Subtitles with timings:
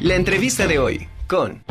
[0.00, 1.62] La entrevista de hoy con...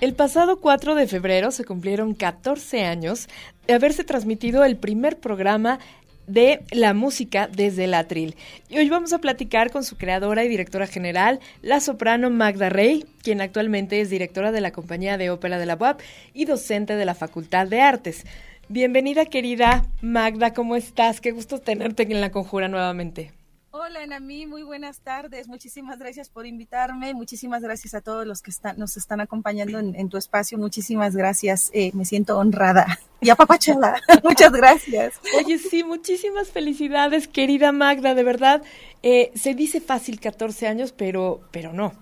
[0.00, 3.28] El pasado 4 de febrero se cumplieron 14 años
[3.68, 5.78] de haberse transmitido el primer programa
[6.26, 8.34] de la música desde el atril.
[8.68, 13.06] Y hoy vamos a platicar con su creadora y directora general, la soprano Magda Rey,
[13.22, 16.00] quien actualmente es directora de la Compañía de Ópera de la UAP
[16.34, 18.24] y docente de la Facultad de Artes.
[18.68, 21.20] Bienvenida querida Magda, ¿cómo estás?
[21.20, 23.37] Qué gusto tenerte en la conjura nuevamente.
[23.80, 25.46] Hola, Enami, muy buenas tardes.
[25.46, 27.14] Muchísimas gracias por invitarme.
[27.14, 30.58] Muchísimas gracias a todos los que están, nos están acompañando en, tu espacio.
[30.58, 31.70] Muchísimas gracias.
[31.72, 34.02] Eh, me siento honrada y apapachada.
[34.24, 35.20] Muchas gracias.
[35.38, 38.16] Oye, sí, muchísimas felicidades, querida Magda.
[38.16, 38.64] De verdad,
[39.04, 41.92] eh, se dice fácil 14 años, pero, pero no.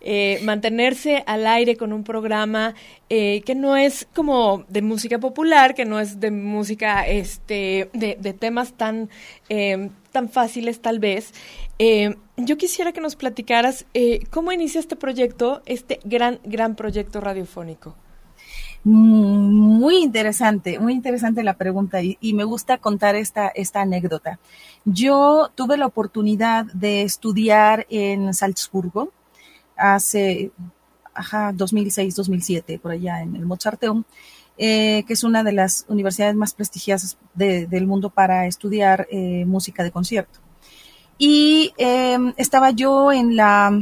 [0.00, 2.74] Eh, mantenerse al aire con un programa
[3.08, 8.16] eh, que no es como de música popular, que no es de música, este, de,
[8.20, 9.10] de temas tan,
[9.48, 11.32] eh, tan fáciles tal vez.
[12.36, 13.86] yo quisiera que nos platicaras
[14.30, 17.96] cómo inicia este proyecto, este gran, gran proyecto radiofónico.
[18.84, 24.38] Mm, muy interesante, muy interesante la pregunta y, y, me gusta contar esta, esta anécdota.
[24.84, 29.12] Yo tuve la oportunidad de estudiar en Salzburgo,
[29.78, 30.50] hace,
[31.14, 34.04] ajá, 2006, 2007, por allá en el Mozarteum,
[34.60, 39.84] eh, que es una de las universidades más prestigiosas del mundo para estudiar eh, música
[39.84, 40.40] de concierto.
[41.16, 43.80] Y em, estaba yo en la,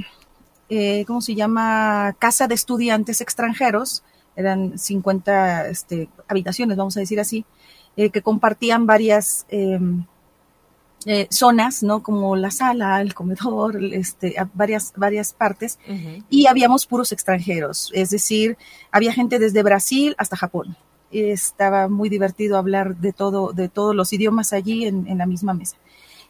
[0.68, 2.14] eh, ¿cómo se llama?
[2.18, 4.02] Casa de estudiantes extranjeros,
[4.36, 7.46] eran 50 este, habitaciones, vamos a decir así,
[7.96, 10.04] que compartían varias em,
[11.08, 12.02] eh, zonas, ¿no?
[12.02, 15.78] Como la sala, el comedor, este, varias, varias partes,
[16.28, 18.58] y habíamos puros extranjeros, es decir,
[18.90, 20.76] había gente desde Brasil hasta Japón.
[21.12, 25.76] Estaba muy divertido hablar de todo, de todos los idiomas allí en, la misma mesa.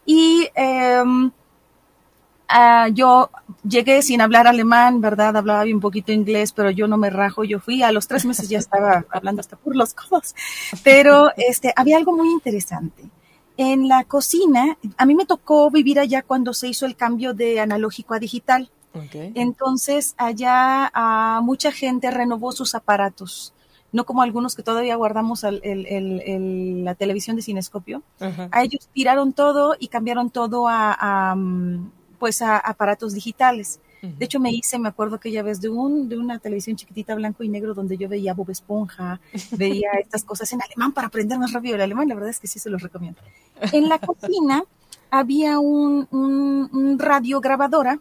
[0.05, 1.31] Y em,
[2.49, 3.31] ah, yo
[3.67, 5.39] llegué sin hablar alemán, ¿verdad?
[5.39, 7.45] Hablaba un poquito inglés, pero yo no me rajo.
[7.45, 10.35] Yo fui a los tres meses ya estaba hablando hasta por los codos.
[10.85, 13.11] Pero este, había algo muy interesante
[13.57, 17.61] en la cocina, a mí me tocó vivir allá cuando se hizo el cambio de
[17.61, 18.71] analógico a digital.
[19.13, 23.53] Entonces, allá a mucha gente renovó sus aparatos,
[23.93, 28.03] no como algunos que todavía guardamos la televisión de cinescopio.
[28.51, 33.81] A ellos tiraron todo y cambiaron todo a, mm, pues a aparatos digitales.
[34.19, 37.43] De hecho, me hice, me acuerdo aquella vez de, un, de una televisión chiquitita blanco
[37.43, 39.21] y negro donde yo veía Bob Esponja,
[39.53, 42.09] veía estas cosas en alemán para aprender más rápido el alemán.
[42.09, 43.21] La verdad es que sí se los recomiendo.
[43.73, 44.65] En la cocina
[45.11, 48.01] había un, un, radio grabadora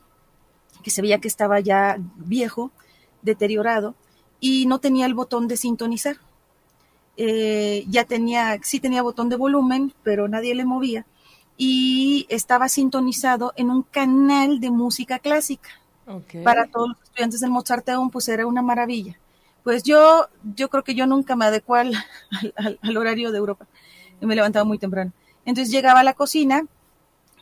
[0.83, 2.71] que se veía que estaba ya viejo,
[3.21, 3.95] deteriorado,
[4.39, 6.17] y no tenía el botón de sintonizar.
[7.17, 11.05] Eh, ya tenía, sí tenía botón de volumen, pero nadie le movía.
[11.57, 15.69] Y estaba sintonizado en un canal de música clásica.
[16.43, 19.17] Para todos los estudiantes del Mozarteum, pues era una maravilla.
[19.63, 21.95] Pues yo, yo creo que yo nunca me adecué al,
[22.81, 23.65] al, horario de Europa.
[24.21, 25.11] Me levantaba muy temprano.
[25.45, 26.65] Entonces llegaba a la cocina,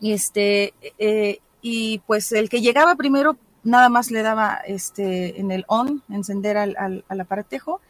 [0.02, 5.66] este, eh, y pues el que llegaba primero nada más le daba este en el
[5.68, 7.82] on, encender al, al, aparatejo,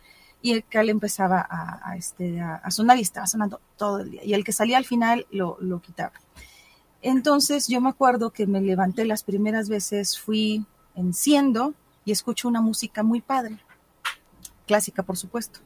[0.41, 4.23] y el que le empezaba a, este, a, sonar y estaba sonando todo el día.
[4.23, 6.13] Y el que salía al final lo, lo quitaba.
[7.03, 10.65] Entonces yo me acuerdo que me levanté las primeras veces, fui
[10.95, 11.73] enciendo
[12.05, 13.57] y escucho una música muy padre,
[14.65, 15.59] clásica por supuesto.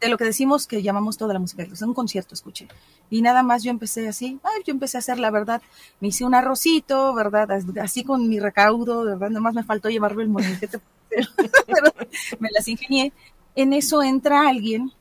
[0.00, 2.68] De, lo que decimos que llamamos toda la música, es un concierto escuché.
[3.08, 5.62] Y nada más yo empecé así, ay, yo empecé a hacer la verdad,
[6.00, 7.48] me hice un arrocito, ¿verdad?
[7.80, 9.30] Así con mi recaudo, ¿verdad?
[9.30, 10.58] Nada más me faltó llevarme el molino,
[11.66, 11.92] pero
[12.38, 13.14] me las ingenié.
[13.56, 14.92] En eso entra alguien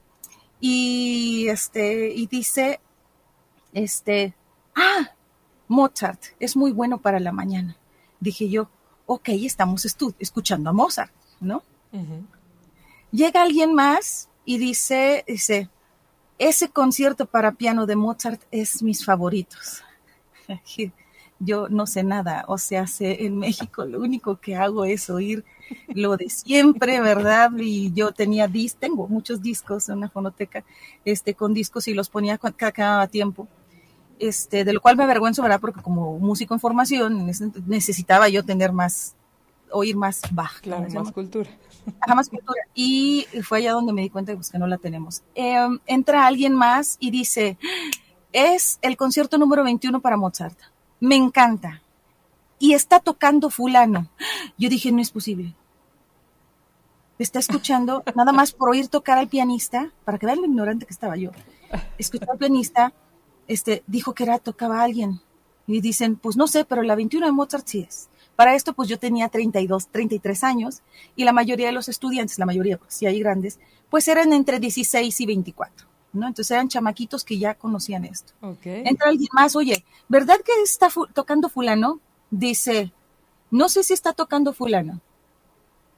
[0.62, 2.80] y este y dice
[3.74, 4.36] este,
[4.76, 5.12] ah,
[5.74, 7.76] Mozart es muy bueno para la mañana.
[8.20, 8.70] Dije yo,
[9.08, 9.86] ok, estamos
[10.20, 11.12] escuchando a Mozart,
[11.42, 11.64] ¿no?
[13.12, 15.70] Llega alguien más y dice, dice,
[16.38, 19.84] ese concierto para piano de Mozart es mis favoritos.
[21.40, 25.44] Yo no sé nada, o sea, sé, en México lo único que hago es oír
[25.88, 27.52] lo de siempre, ¿verdad?
[27.58, 30.64] Y yo tenía dis, tengo muchos discos en una fonoteca,
[31.04, 33.50] este, con discos y los ponía cada tiempo
[34.20, 35.60] este, de lo cual me avergüenzo, ¿verdad?
[35.60, 37.30] Porque como músico en formación
[37.68, 39.16] necesitaba yo tener más,
[39.72, 40.62] oír más Bach.
[40.62, 41.50] Claro, más cultura.
[42.08, 42.62] más cultura.
[42.74, 45.24] Y fue allá donde me di cuenta pues, que no la tenemos.
[45.36, 47.58] Em, entra alguien más y dice,
[48.32, 50.58] es el concierto número 21 para Mozart.
[51.00, 51.82] Me encanta.
[52.60, 54.08] Y está tocando fulano.
[54.58, 55.54] Yo dije, no es posible.
[57.20, 60.94] Está escuchando, nada más por oír tocar al pianista, para que vean lo ignorante que
[60.94, 61.32] estaba yo.
[61.98, 62.94] Escuchó al pianista
[63.48, 65.22] este, dijo que era tocaba a alguien.
[65.66, 68.10] Y dicen, pues no sé, pero la 21 de Mozart sí es.
[68.36, 70.82] Para esto, pues yo tenía 32, 33 años
[71.16, 73.60] y la mayoría de los estudiantes, la mayoría, porque sí hay grandes,
[73.90, 76.28] pues eran entre 16 y 24, ¿no?
[76.28, 78.34] Entonces eran chamaquitos que ya conocían esto.
[78.66, 82.00] Entra alguien más, oye, ¿verdad que está tocando fulano?
[82.32, 82.92] Dice,
[83.52, 85.00] no sé si está tocando fulano,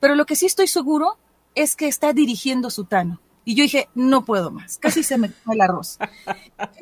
[0.02, 1.18] pero lo que sí estoy seguro
[1.56, 3.22] es que está dirigiendo Sutano.
[3.46, 6.00] Y yo dije, no puedo más, casi se me fue el arroz.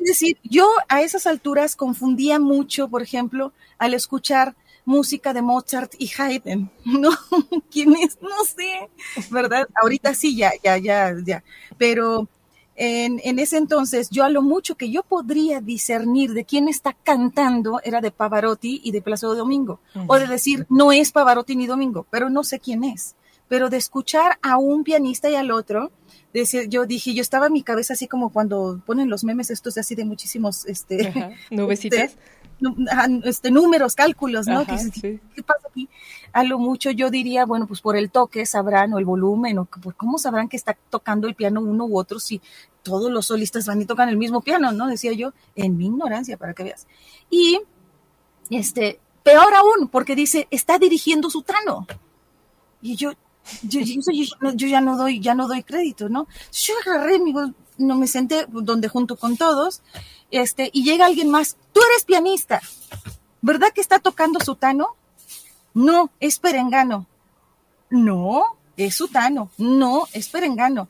[0.00, 4.56] Es decir, yo a esas alturas confundía mucho, por ejemplo, al escuchar
[4.86, 7.10] música de Mozart y Haydn, ¿no?
[7.70, 8.18] ¿Quién es?
[8.20, 8.88] No sé,
[9.30, 9.68] ¿verdad?
[9.82, 11.44] Ahorita sí, ya, ya, ya, ya.
[11.76, 12.28] Pero
[12.76, 16.92] en, en, ese entonces, yo a lo mucho que yo podría discernir de quién está
[16.92, 19.80] cantando era de Pavarotti y de Plazo Domingo.
[20.06, 23.14] O de decir, no es Pavarotti ni Domingo, pero no sé quién es.
[23.48, 25.92] Pero de escuchar a un pianista y al otro,
[26.32, 29.78] decir, yo dije, yo estaba en mi cabeza así como cuando ponen los memes estos
[29.78, 32.16] así de muchísimos, este, nubecitas.
[33.24, 34.64] este, números, cálculos, ¿no?
[34.64, 35.88] ¿Qué, pasa aquí?
[36.32, 39.64] A lo mucho yo diría, bueno, pues por el toque sabrán, o el volumen, o
[39.64, 42.40] por cómo sabrán que está tocando el piano uno u otro si
[42.82, 44.86] todos los solistas van y tocan el mismo piano, ¿no?
[44.86, 46.86] Decía yo, en mi ignorancia, para que veas.
[47.30, 47.60] Y,
[48.50, 51.86] este, peor aún, porque dice, está dirigiendo su trano.
[52.82, 53.12] Y yo,
[53.62, 56.26] yo, yo, ya no doy, ya no doy crédito, ¿no?
[56.52, 57.20] Yo agarré,
[57.78, 59.82] no me senté donde junto con todos,
[60.30, 62.60] este, y llega alguien más, tú eres pianista,
[63.40, 64.96] ¿verdad que está tocando Sutano?
[65.74, 67.06] No, es perengano.
[67.90, 68.44] No,
[68.76, 69.50] es Sutano.
[69.58, 70.88] No, es perengano.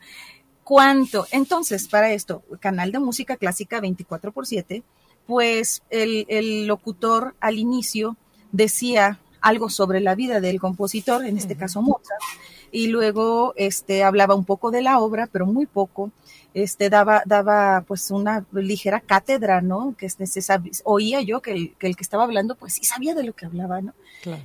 [0.63, 1.27] ¿Cuánto?
[1.31, 4.83] Entonces, para esto, canal de música clásica 24 por 7,
[5.27, 8.15] pues el, el locutor al inicio
[8.51, 12.19] decía algo sobre la vida del compositor, en este caso Mozart,
[12.71, 16.09] y luego este, hablaba un poco de la obra, pero muy poco,
[16.55, 19.93] este, daba, daba pues una ligera cátedra, ¿no?
[19.99, 23.33] Que es necesario, oía yo que el, que estaba hablando, pues sí sabía de lo
[23.33, 23.93] que hablaba, ¿no?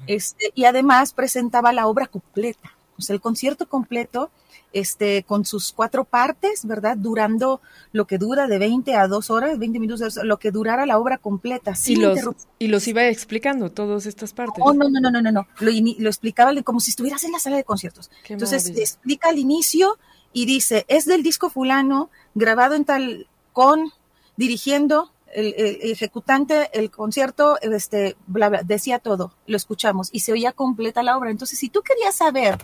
[0.07, 4.31] Este, y además presentaba la obra completa, o sea, el concierto completo,
[4.73, 6.97] este, con sus cuatro partes, ¿verdad?
[6.97, 7.61] Durando
[7.93, 11.19] lo que dura de 20 a 2 horas, 20 minutos, lo que durara la obra
[11.19, 11.75] completa.
[11.87, 12.19] y, los,
[12.59, 14.63] y los iba explicando, todas estas partes.
[14.65, 15.47] Oh, no, no, no, no, no, no.
[15.61, 18.11] Lo, lo explicaba como si estuvieras en la sala de conciertos.
[18.29, 19.99] Entonces, explica al inicio
[20.33, 23.93] y dice, es del disco fulano, grabado en tal, con,
[24.37, 30.53] dirigiendo, el, ejecutante, el concierto, este, bla, bla, decía todo, lo escuchamos y se oía
[30.53, 31.31] completa la obra.
[31.31, 32.59] Entonces, si tú querías saber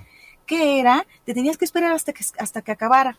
[0.47, 3.19] qué era, te tenías que esperar hasta que, hasta que acabara.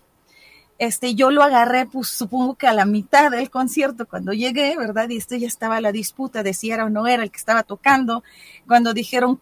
[0.80, 5.10] Este, yo lo agarré, pues supongo que a la mitad del concierto, cuando llegué, ¿verdad?
[5.10, 7.64] Y esto ya estaba la disputa de si era o no era el que estaba
[7.64, 8.24] tocando,
[8.68, 9.40] cuando dijeron,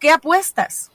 [0.00, 0.90] ¿qué apuestas?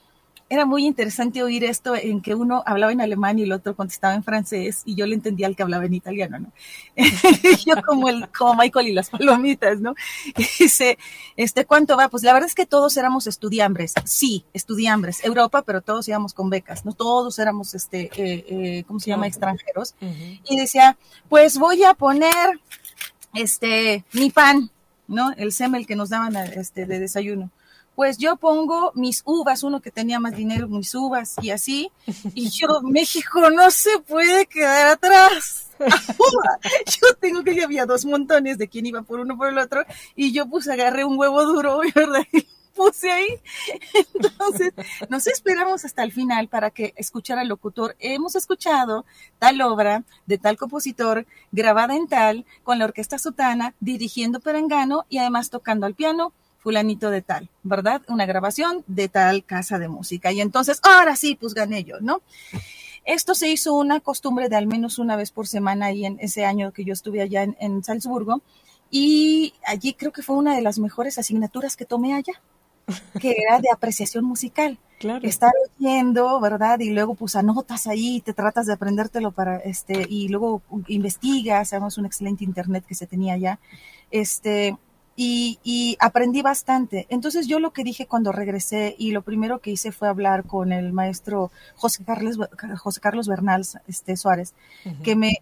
[0.52, 4.12] Era muy interesante oír esto en que uno hablaba en alemán y el otro contestaba
[4.12, 6.52] en francés y yo le entendía al que hablaba en italiano, ¿no?
[7.64, 9.94] yo como el, como Michael y las palomitas, ¿no?
[10.58, 10.98] dice,
[11.38, 12.10] este, ¿cuánto va?
[12.10, 16.50] Pues la verdad es que todos éramos estudiambres, sí, estudiambres, Europa, pero todos íbamos con
[16.50, 16.92] becas, ¿no?
[16.92, 19.26] Todos éramos, este, eh, eh, ¿cómo se llama?
[19.26, 19.94] Extranjeros.
[20.50, 20.98] Y decía,
[21.30, 22.60] pues voy a poner,
[23.32, 24.70] este, mi pan,
[25.08, 25.32] ¿no?
[25.32, 27.50] El semel que nos daban, este, de desayuno
[27.94, 31.90] pues yo pongo mis uvas, uno que tenía más dinero, mis uvas y así,
[32.34, 35.68] y yo, México no se puede quedar atrás.
[35.80, 39.84] yo tengo que, había dos montones de quién iba por uno por el otro,
[40.14, 42.26] y yo pues agarré un huevo duro, ¿verdad?
[42.32, 43.28] Y puse ahí.
[44.14, 44.72] Entonces,
[45.10, 47.96] nos esperamos hasta el final para que escuchara al locutor.
[47.98, 49.04] Hemos escuchado
[49.38, 55.18] tal obra de tal compositor, grabada en tal, con la orquesta sotana, dirigiendo perengano y
[55.18, 58.02] además tocando al piano fulanito de tal, ¿verdad?
[58.08, 60.30] Una grabación de tal casa de música.
[60.30, 62.22] Y entonces, ahora sí, pues gané yo, ¿no?
[63.04, 66.44] Esto se hizo una costumbre de al menos una vez por semana ahí en ese
[66.44, 68.42] año que yo estuve allá en, Salzburgo.
[68.92, 72.34] Y allí creo que fue una de las mejores asignaturas que tomé allá,
[73.20, 74.78] que era de apreciación musical.
[75.00, 75.26] Claro.
[75.26, 75.50] Estar
[75.80, 76.78] oyendo, ¿verdad?
[76.78, 81.98] Y luego pues anotas ahí, te tratas de aprendértelo para, este, y luego investigas, además
[81.98, 83.58] un excelente internet que se tenía allá.
[84.12, 84.76] Este,
[85.14, 87.06] y, aprendí bastante.
[87.10, 90.72] Entonces yo lo que dije cuando regresé y lo primero que hice fue hablar con
[90.72, 92.38] el maestro José Carlos,
[92.78, 94.54] José Carlos Bernal este, Suárez,
[95.04, 95.34] que me,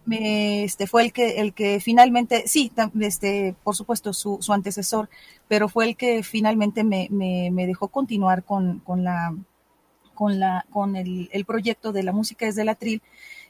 [0.63, 5.09] este, fue el que, el que finalmente, sí, este, por supuesto su, su antecesor,
[5.47, 9.35] pero fue el que finalmente me, me, me dejó continuar con, con, la,
[10.13, 13.01] con, la, con el, el proyecto de la música desde la tril,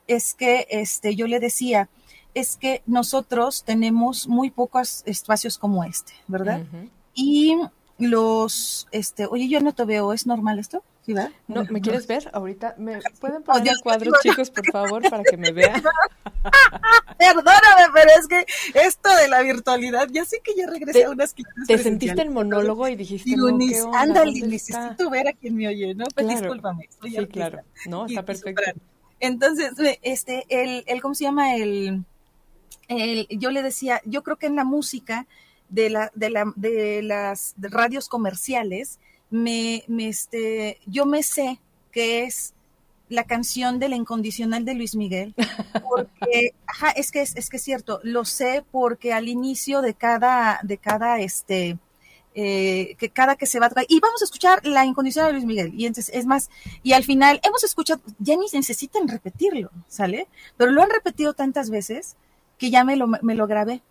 [0.08, 1.90] es que este, yo le decía,
[2.34, 6.62] es que nosotros tenemos muy pocos espacios como este, ¿verdad?
[7.14, 7.58] Y
[7.98, 10.84] los, este, oye, yo no te veo, ¿es normal esto?
[11.48, 12.30] No, ¿me quieres ver?
[12.32, 15.82] Ahorita, ¿me pueden poner el cuadro, chicos, por favor, para que me vean?
[17.18, 18.46] Perdóname, pero es que
[18.80, 21.68] esto de la virtualidad, ya sé que ya regresé a unas clases.
[21.68, 25.94] Te sentiste en monólogo y dijiste, no, ¿qué Ándale, necesito ver a quien me oye,
[25.96, 26.06] ¿no?
[26.14, 26.88] Pues discúlpame.
[27.02, 27.62] sí, claro.
[27.88, 28.62] No, está perfecto.
[29.20, 31.56] Entonces, este, el, el, ¿cómo se llama?
[31.56, 32.06] El,
[33.30, 35.28] yo le decía, yo creo que en la música
[35.70, 39.00] de, la, de, la, de las radios comerciales,
[39.30, 41.60] me, me, este, yo me sé
[41.92, 42.54] que es
[43.12, 45.34] la canción de la incondicional de Luis Miguel,
[45.90, 49.94] porque, ajá, es que es, es que es cierto, lo sé porque al inicio de
[49.94, 51.78] cada, de cada, este,
[52.36, 55.34] eh, que cada que se va a tocar, y vamos a escuchar la incondicional de
[55.34, 56.50] Luis Miguel, y entonces es más,
[56.84, 60.28] y al final hemos escuchado, ya ni necesitan repetirlo, ¿sale?
[60.56, 62.16] Pero lo han repetido tantas veces
[62.62, 63.82] que ya me lo, me lo grabé.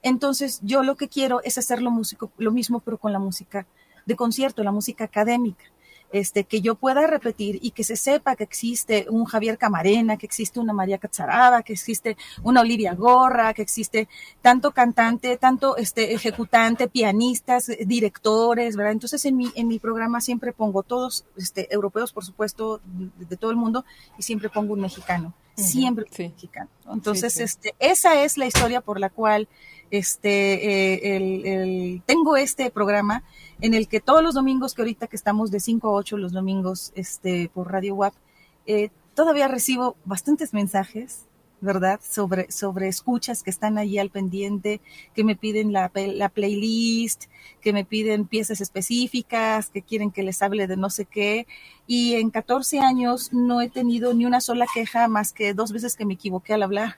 [0.00, 3.66] Entonces, yo lo que quiero es hacer lo, músico, lo mismo, pero con la música
[4.06, 5.64] de concierto, la música académica.
[6.12, 10.26] Este, que yo pueda repetir y que se sepa que existe un Javier Camarena, que
[10.26, 14.08] existe una María Catzaraba, que existe una Olivia Gorra, que existe
[14.40, 18.92] tanto cantante, tanto este, ejecutante, pianistas, directores, ¿verdad?
[18.92, 23.50] Entonces en mi, en mi programa siempre pongo todos, este, europeos, por supuesto, de, todo
[23.50, 23.84] el mundo,
[24.16, 26.70] y siempre pongo un mexicano, siempre un mexicano.
[26.92, 29.48] Entonces, este, esa es la historia por la cual
[29.90, 33.22] este, eh, el, tengo este programa
[33.60, 36.32] en el que todos los domingos, que ahorita que estamos de 5 a 8 los
[36.32, 38.14] domingos este, por Radio WAP,
[38.66, 41.26] eh, todavía recibo bastantes mensajes,
[41.62, 42.00] ¿verdad?
[42.06, 44.80] Sobre, sobre escuchas que están allí al pendiente,
[45.14, 47.24] que me piden la, la playlist,
[47.60, 51.46] que me piden piezas específicas, que quieren que les hable de no sé qué.
[51.86, 55.96] Y en 14 años no he tenido ni una sola queja más que dos veces
[55.96, 56.96] que me equivoqué al hablar.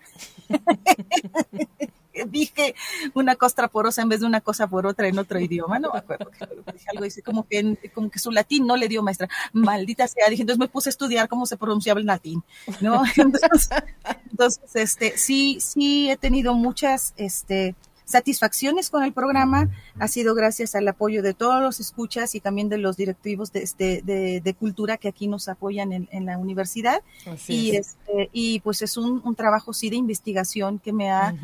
[2.26, 2.74] dije
[3.14, 5.98] una costra porosa en vez de una cosa por otra en otro idioma, no me
[5.98, 6.30] acuerdo.
[6.72, 9.28] Dije algo dice como que, como que su latín no le dio maestra.
[9.52, 12.42] Maldita sea, dije, entonces me puse a estudiar cómo se pronunciaba el latín,
[12.80, 13.02] ¿no?
[13.16, 20.74] Entonces, este, sí, sí he tenido muchas, este, satisfacciones con el programa ha sido gracias
[20.74, 24.98] al apoyo de todos los escuchas y también de los directivos de, este, de, cultura
[24.98, 27.02] que aquí nos apoyan en, la universidad.
[27.48, 31.34] y, este, y pues es un, trabajo sí de investigación que me ha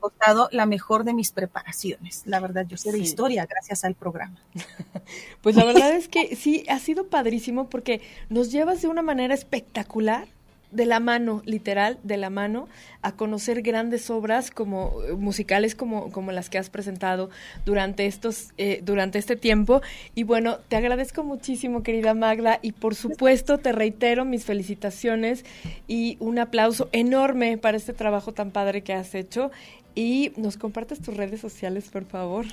[0.00, 2.22] costado la mejor de mis preparaciones.
[2.24, 4.40] La verdad, yo sé de historia gracias al programa.
[5.42, 9.34] pues la verdad es que sí, ha sido padrísimo porque nos llevas de una manera
[9.34, 10.26] espectacular
[10.70, 12.68] de la mano, literal, de la mano,
[13.02, 17.30] a conocer grandes obras como eh, musicales como, como las que has presentado
[17.64, 19.82] durante estos, eh, durante este tiempo.
[20.14, 25.44] Y bueno, te agradezco muchísimo, querida Magda, y por supuesto te reitero mis felicitaciones
[25.88, 29.50] y un aplauso enorme para este trabajo tan padre que has hecho
[29.94, 32.46] y nos compartes tus redes sociales, por favor.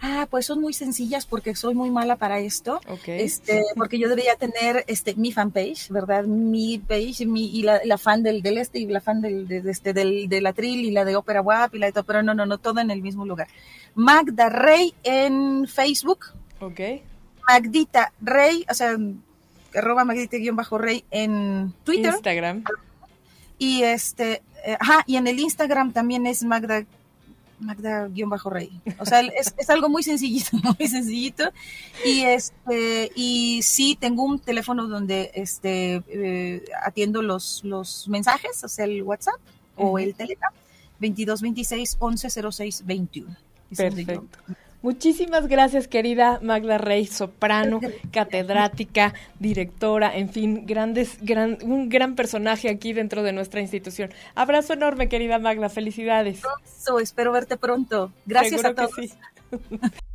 [0.00, 2.80] Ah, pues son muy sencillas porque soy muy mala para esto.
[3.06, 6.24] Este, porque yo debería tener este mi fanpage, ¿verdad?
[6.24, 9.92] Mi page mi, y la, fan del, del este y la fan del, de, este,
[9.92, 12.58] del, Trill y la de Ópera WAP y la de todo, pero no, no, no,
[12.58, 13.48] todo en el mismo lugar.
[13.94, 16.26] Magda Rey en Facebook.
[16.60, 16.80] Ok.
[17.46, 18.96] Magdita Rey, o sea,
[19.74, 22.12] arroba Magdita-Rey en Twitter.
[22.12, 22.64] Instagram.
[23.58, 26.84] Y este, eh, ajá, y en el Instagram también es Magda
[27.60, 28.70] Magda-Rey.
[28.98, 31.50] O sea, es, es, algo muy sencillito, muy sencillito.
[32.04, 38.68] Y este, y sí, tengo un teléfono donde este eh, atiendo los, los mensajes, o
[38.68, 39.40] sea, el WhatsApp
[39.76, 40.52] o el Telegram,
[41.00, 43.36] 2226 1106 21.
[43.76, 44.26] Perfecto.
[44.82, 47.80] Muchísimas gracias, querida Magda Rey, soprano,
[48.12, 54.10] catedrática, directora, en fin, grandes, gran, un gran personaje aquí dentro de nuestra institución.
[54.34, 56.42] Abrazo enorme, querida Magda, felicidades.
[57.00, 58.12] espero verte pronto.
[58.24, 58.90] Gracias a todos.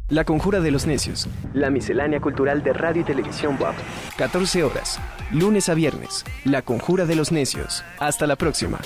[0.10, 1.27] La Conjura de los Necios.
[1.53, 3.75] La miscelánea cultural de radio y televisión WAP.
[4.17, 5.00] 14 horas.
[5.31, 6.24] Lunes a viernes.
[6.43, 7.84] La Conjura de los Necios.
[7.98, 8.79] Hasta la próxima.